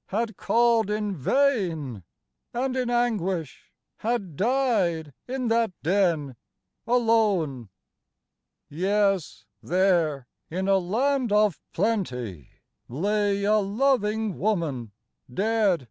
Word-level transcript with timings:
—Had 0.16 0.36
called 0.36 0.90
in 0.90 1.14
vain, 1.14 2.02
and 2.52 2.76
in 2.76 2.90
anguish 2.90 3.70
Had 3.98 4.34
died 4.34 5.14
in 5.28 5.46
that 5.46 5.70
den— 5.84 6.34
alone." 6.84 7.68
Yes, 8.68 9.44
there, 9.62 10.26
in 10.50 10.66
a 10.66 10.78
land 10.78 11.30
of 11.30 11.60
plenty. 11.72 12.50
Lay 12.88 13.44
a 13.44 13.58
loving 13.58 14.36
woman 14.36 14.90
dead. 15.32 15.86